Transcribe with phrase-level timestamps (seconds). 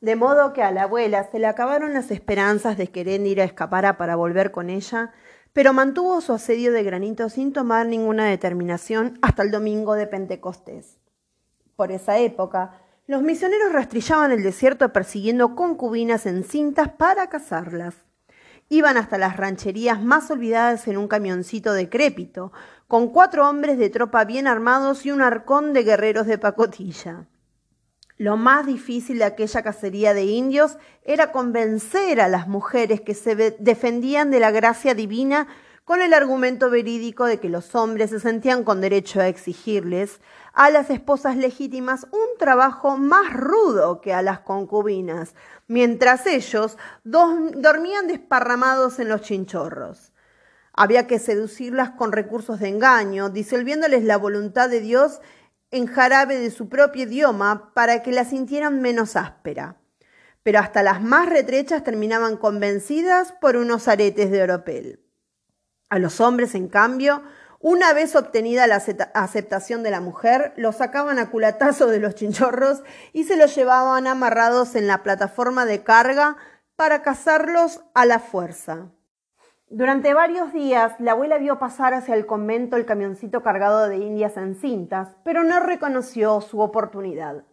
[0.00, 3.98] De modo que a la abuela se le acabaron las esperanzas de que Eréndira escapara
[3.98, 5.12] para volver con ella,
[5.52, 10.98] pero mantuvo su asedio de granito sin tomar ninguna determinación hasta el domingo de Pentecostés.
[11.74, 17.96] Por esa época, los misioneros rastrillaban el desierto persiguiendo concubinas encintas para cazarlas.
[18.68, 22.52] Iban hasta las rancherías más olvidadas en un camioncito decrépito,
[22.86, 27.26] con cuatro hombres de tropa bien armados y un arcón de guerreros de pacotilla.
[28.18, 33.36] Lo más difícil de aquella cacería de indios era convencer a las mujeres que se
[33.60, 35.46] defendían de la gracia divina
[35.84, 40.20] con el argumento verídico de que los hombres se sentían con derecho a exigirles
[40.52, 45.34] a las esposas legítimas un trabajo más rudo que a las concubinas,
[45.68, 50.12] mientras ellos dormían desparramados en los chinchorros.
[50.72, 55.20] Había que seducirlas con recursos de engaño, disolviéndoles la voluntad de Dios
[55.70, 59.76] en jarabe de su propio idioma para que la sintieran menos áspera.
[60.42, 65.04] Pero hasta las más retrechas terminaban convencidas por unos aretes de oropel.
[65.90, 67.22] A los hombres, en cambio,
[67.60, 68.82] una vez obtenida la
[69.14, 74.06] aceptación de la mujer, los sacaban a culatazo de los chinchorros y se los llevaban
[74.06, 76.36] amarrados en la plataforma de carga
[76.76, 78.92] para cazarlos a la fuerza.
[79.70, 84.38] Durante varios días, la abuela vio pasar hacia el convento el camioncito cargado de indias
[84.38, 87.44] en cintas, pero no reconoció su oportunidad.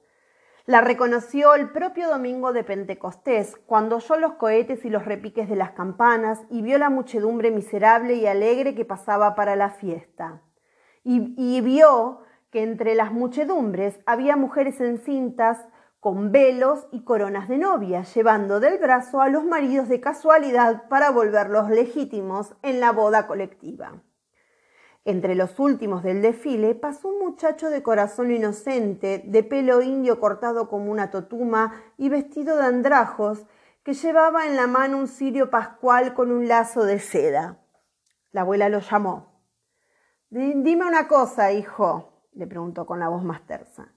[0.66, 5.58] La reconoció el propio domingo de Pentecostés, cuando oyó los cohetes y los repiques de
[5.58, 10.41] las campanas y vio la muchedumbre miserable y alegre que pasaba para la fiesta.
[11.03, 15.67] Y, y vio que entre las muchedumbres había mujeres encintas
[16.06, 21.09] con velos y coronas de novia, llevando del brazo a los maridos de casualidad para
[21.09, 24.03] volverlos legítimos en la boda colectiva.
[25.03, 30.70] Entre los últimos del desfile pasó un muchacho de corazón inocente, de pelo indio cortado
[30.70, 33.48] como una totuma y vestido de andrajos,
[33.81, 37.66] que llevaba en la mano un cirio pascual con un lazo de seda.
[38.31, 39.42] La abuela lo llamó.
[40.30, 43.95] Dime una cosa, hijo, le preguntó con la voz más tersa.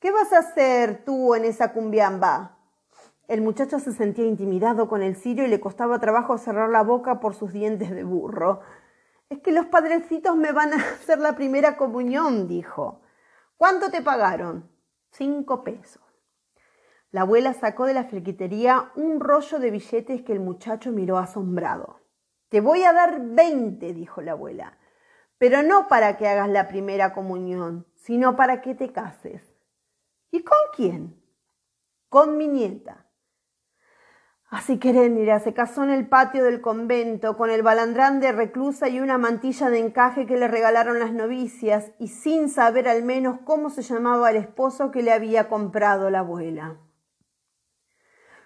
[0.00, 2.56] ¿Qué vas a hacer tú en esa cumbiamba?
[3.26, 7.18] El muchacho se sentía intimidado con el cirio y le costaba trabajo cerrar la boca
[7.18, 8.60] por sus dientes de burro.
[9.28, 13.02] Es que los padrecitos me van a hacer la primera comunión, dijo.
[13.56, 14.70] ¿Cuánto te pagaron?
[15.10, 16.02] Cinco pesos.
[17.10, 22.02] La abuela sacó de la friquitería un rollo de billetes que el muchacho miró asombrado.
[22.50, 24.78] Te voy a dar veinte, dijo la abuela,
[25.38, 29.57] pero no para que hagas la primera comunión, sino para que te cases.
[30.30, 31.20] ¿Y con quién?
[32.08, 33.08] Con mi nieta.
[34.50, 34.92] Así que
[35.44, 39.68] se casó en el patio del convento con el balandrán de reclusa y una mantilla
[39.68, 44.30] de encaje que le regalaron las novicias y sin saber al menos cómo se llamaba
[44.30, 46.78] el esposo que le había comprado la abuela.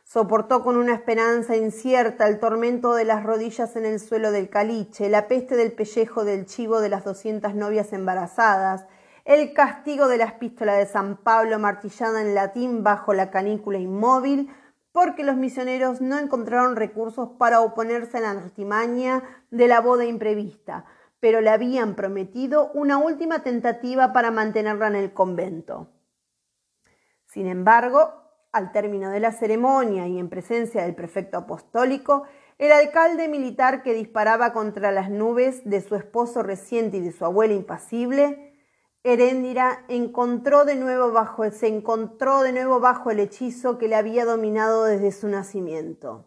[0.03, 5.09] Soportó con una esperanza incierta el tormento de las rodillas en el suelo del caliche,
[5.09, 8.87] la peste del pellejo del chivo de las doscientas novias embarazadas,
[9.25, 14.51] el castigo de la epístola de San Pablo martillada en latín bajo la canícula inmóvil,
[14.91, 20.85] porque los misioneros no encontraron recursos para oponerse a la artimaña de la boda imprevista,
[21.19, 25.89] pero le habían prometido una última tentativa para mantenerla en el convento.
[27.27, 28.13] Sin embargo,
[28.53, 32.25] al término de la ceremonia y en presencia del prefecto apostólico,
[32.59, 37.25] el alcalde militar que disparaba contra las nubes de su esposo reciente y de su
[37.25, 38.52] abuela impasible,
[39.05, 41.11] Heréndira se encontró de nuevo
[42.81, 46.27] bajo el hechizo que le había dominado desde su nacimiento.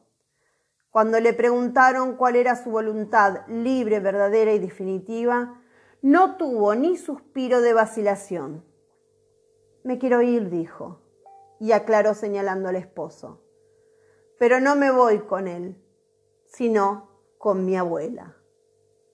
[0.91, 5.61] Cuando le preguntaron cuál era su voluntad libre, verdadera y definitiva,
[6.01, 8.65] no tuvo ni suspiro de vacilación.
[9.83, 11.01] Me quiero ir, dijo,
[11.59, 13.41] y aclaró señalando al esposo.
[14.37, 15.81] Pero no me voy con él,
[16.45, 18.35] sino con mi abuela.